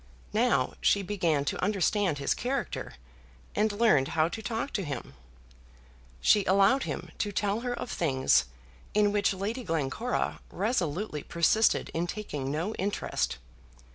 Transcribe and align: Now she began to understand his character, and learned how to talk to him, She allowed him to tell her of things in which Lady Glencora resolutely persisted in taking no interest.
Now 0.33 0.73
she 0.81 1.03
began 1.03 1.45
to 1.45 1.63
understand 1.63 2.17
his 2.17 2.33
character, 2.33 2.95
and 3.53 3.71
learned 3.71 4.07
how 4.17 4.29
to 4.29 4.41
talk 4.41 4.73
to 4.73 4.83
him, 4.83 5.13
She 6.21 6.43
allowed 6.45 6.85
him 6.85 7.11
to 7.19 7.31
tell 7.31 7.59
her 7.59 7.75
of 7.75 7.91
things 7.91 8.45
in 8.95 9.11
which 9.11 9.31
Lady 9.31 9.63
Glencora 9.63 10.39
resolutely 10.49 11.21
persisted 11.21 11.91
in 11.93 12.07
taking 12.07 12.49
no 12.51 12.73
interest. 12.79 13.37